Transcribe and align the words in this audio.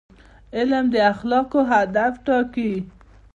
علم 0.55 0.85
د 0.93 0.95
اخلاقو 1.13 1.59
هدف 1.71 2.13
ټاکي. 2.25 2.73